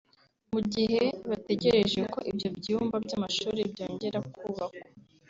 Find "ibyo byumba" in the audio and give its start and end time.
2.29-2.95